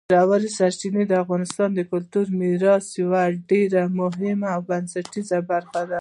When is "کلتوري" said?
1.91-2.33